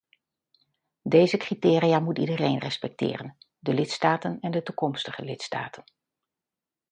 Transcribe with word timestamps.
Deze 1.03 1.37
criteria 1.37 1.99
moet 1.99 2.17
iedereen 2.17 2.59
respecteren- 2.59 3.37
de 3.59 3.73
lidstaten 3.73 4.39
en 4.39 4.51
de 4.51 4.63
toekomstige 4.63 5.23
lidstaten. 5.25 5.83